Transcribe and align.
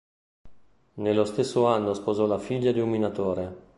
Nello 0.95 1.25
stesso 1.25 1.67
anno 1.67 1.93
sposò 1.93 2.25
la 2.25 2.39
figlia 2.39 2.71
di 2.71 2.79
un 2.79 2.89
minatore. 2.89 3.55